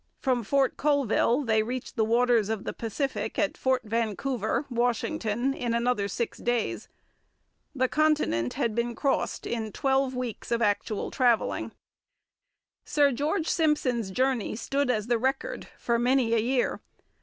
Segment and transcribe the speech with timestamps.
[0.17, 5.75] From Fort Colville they reached the waters of the Pacific at Fort Vancouver (Washington) in
[5.75, 6.89] another six days.
[7.75, 11.71] The continent had been crossed in twelve weeks of actual travelling.
[12.83, 16.81] Sir George Simpson's journey stood as the record for many a year.